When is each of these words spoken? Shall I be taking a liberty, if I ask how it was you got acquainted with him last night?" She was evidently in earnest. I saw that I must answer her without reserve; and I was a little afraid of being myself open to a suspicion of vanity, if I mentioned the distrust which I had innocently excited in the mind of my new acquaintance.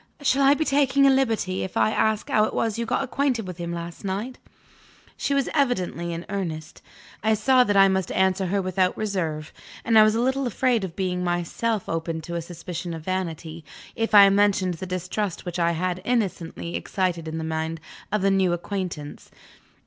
Shall 0.23 0.41
I 0.41 0.55
be 0.55 0.65
taking 0.65 1.05
a 1.05 1.11
liberty, 1.11 1.61
if 1.63 1.77
I 1.77 1.91
ask 1.91 2.27
how 2.27 2.45
it 2.45 2.55
was 2.55 2.79
you 2.79 2.87
got 2.87 3.03
acquainted 3.03 3.45
with 3.45 3.59
him 3.59 3.71
last 3.71 4.03
night?" 4.03 4.39
She 5.15 5.35
was 5.35 5.47
evidently 5.53 6.11
in 6.11 6.25
earnest. 6.27 6.81
I 7.23 7.35
saw 7.35 7.63
that 7.63 7.77
I 7.77 7.87
must 7.87 8.11
answer 8.13 8.47
her 8.47 8.63
without 8.63 8.97
reserve; 8.97 9.53
and 9.85 9.99
I 9.99 10.01
was 10.01 10.15
a 10.15 10.19
little 10.19 10.47
afraid 10.47 10.83
of 10.83 10.95
being 10.95 11.23
myself 11.23 11.87
open 11.87 12.19
to 12.21 12.33
a 12.33 12.41
suspicion 12.41 12.95
of 12.95 13.03
vanity, 13.03 13.63
if 13.95 14.15
I 14.15 14.27
mentioned 14.29 14.73
the 14.73 14.87
distrust 14.87 15.45
which 15.45 15.59
I 15.59 15.73
had 15.73 16.01
innocently 16.03 16.75
excited 16.75 17.27
in 17.27 17.37
the 17.37 17.43
mind 17.43 17.79
of 18.11 18.23
my 18.23 18.29
new 18.29 18.53
acquaintance. 18.53 19.29